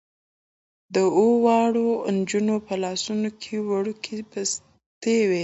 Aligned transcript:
د 0.93 0.95
اوو 1.17 1.29
واړو 1.45 1.87
نجونو 2.17 2.55
په 2.67 2.73
لاسونو 2.83 3.29
کې 3.41 3.55
وړوکې 3.67 4.17
بستې 4.31 5.17
وې. 5.29 5.39